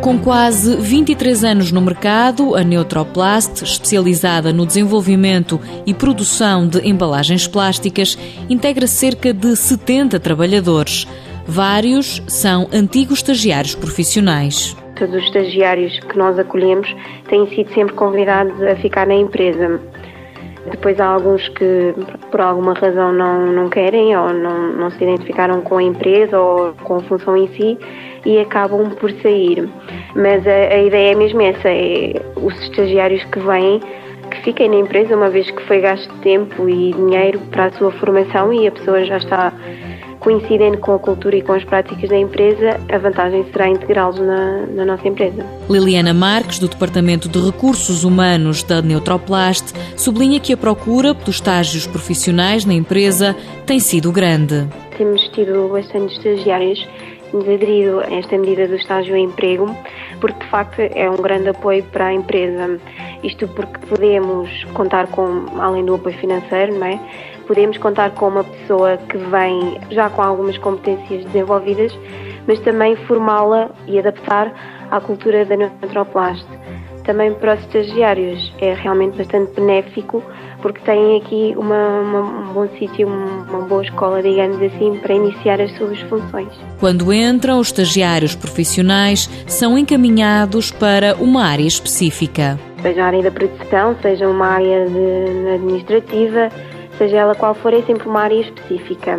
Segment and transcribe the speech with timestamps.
[0.00, 7.46] Com quase 23 anos no mercado, a Neutroplast, especializada no desenvolvimento e produção de embalagens
[7.46, 8.16] plásticas,
[8.48, 11.06] integra cerca de 70 trabalhadores.
[11.46, 14.74] Vários são antigos estagiários profissionais.
[14.96, 16.88] Todos os estagiários que nós acolhemos
[17.28, 19.80] têm sido sempre convidados a ficar na empresa.
[20.70, 21.94] Depois há alguns que
[22.30, 26.72] por alguma razão não, não querem ou não, não se identificaram com a empresa ou
[26.84, 27.78] com a função em si
[28.24, 29.68] e acabam por sair.
[30.14, 33.80] Mas a, a ideia é mesmo essa, é os estagiários que vêm
[34.30, 37.90] que fiquem na empresa uma vez que foi gasto tempo e dinheiro para a sua
[37.90, 39.52] formação e a pessoa já está
[40.20, 44.66] coincidendo com a cultura e com as práticas da empresa, a vantagem será integrá-los na,
[44.66, 45.44] na, nossa empresa.
[45.68, 51.86] Liliana Marques, do Departamento de Recursos Humanos da Neutroplast, sublinha que a procura pelos estágios
[51.86, 53.34] profissionais na empresa
[53.66, 54.68] tem sido grande.
[54.96, 56.86] Temos tido bastante estagiários
[57.30, 59.74] temos aderido a esta medida do estágio em emprego,
[60.20, 62.80] porque de facto é um grande apoio para a empresa.
[63.22, 67.00] Isto porque podemos contar com, além do apoio financeiro, não é?
[67.50, 71.92] Podemos contar com uma pessoa que vem já com algumas competências desenvolvidas,
[72.46, 74.54] mas também formá-la e adaptar
[74.88, 76.46] à cultura da Neutroplast.
[77.02, 80.22] Também para os estagiários é realmente bastante benéfico
[80.62, 85.60] porque têm aqui uma, uma, um bom sítio, uma boa escola, digamos assim, para iniciar
[85.60, 86.52] as suas funções.
[86.78, 92.56] Quando entram, os estagiários profissionais são encaminhados para uma área específica.
[92.80, 96.48] Seja a área da produção, seja uma área de, administrativa,
[97.00, 99.18] seja ela qual for, é sempre uma área específica.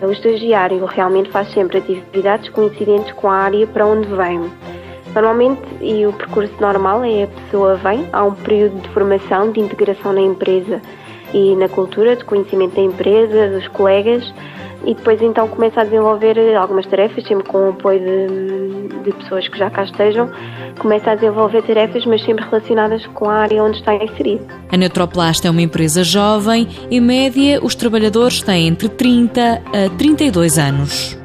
[0.00, 4.48] O estagiário realmente faz sempre atividades coincidentes com a área para onde vem.
[5.12, 9.58] Normalmente, e o percurso normal é a pessoa vem, há um período de formação, de
[9.58, 10.80] integração na empresa
[11.34, 14.32] e na cultura, de conhecimento da empresa, dos colegas,
[14.84, 19.48] e depois então começa a desenvolver algumas tarefas, sempre com o apoio de, de, pessoas
[19.48, 20.30] que já cá estejam,
[20.78, 24.46] começa a desenvolver tarefas, mas sempre relacionadas com a área onde está inserido.
[24.70, 30.58] A Neutroplast é uma empresa jovem, em média os trabalhadores têm entre 30 a 32
[30.58, 31.18] anos.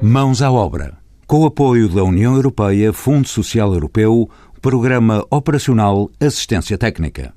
[0.00, 0.98] Mãos à obra
[1.28, 4.30] com o apoio da União Europeia, Fundo Social Europeu,
[4.62, 7.34] Programa Operacional Assistência Técnica.